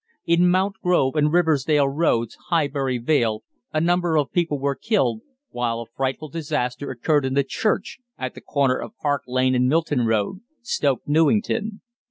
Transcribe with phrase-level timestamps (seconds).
[0.25, 5.85] In Mountgrove and Riversdale Roads, Highbury Vale, a number of people were killed, while a
[5.95, 10.39] frightful disaster occurred in the church at the corner of Park Lane and Milton Road,
[10.63, 11.81] Stoke Newington.